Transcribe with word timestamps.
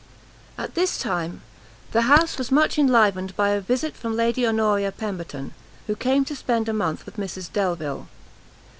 At 0.57 0.73
this 0.73 0.97
time, 0.97 1.43
the 1.91 2.01
house 2.01 2.39
was 2.39 2.51
much 2.51 2.79
enlivened 2.79 3.35
by 3.35 3.49
a 3.49 3.61
visit 3.61 3.95
from 3.95 4.15
Lady 4.15 4.47
Honoria 4.47 4.91
Pemberton, 4.91 5.53
who 5.85 5.95
came 5.95 6.25
to 6.25 6.35
spend 6.35 6.67
a 6.67 6.73
month 6.73 7.05
with 7.05 7.17
Mrs 7.17 7.53
Delvile. 7.53 8.07